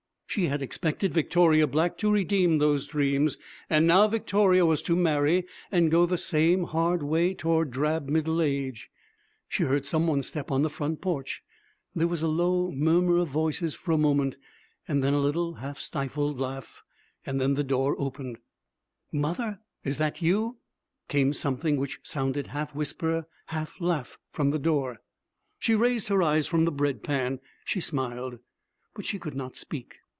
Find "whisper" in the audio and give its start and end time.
22.73-23.27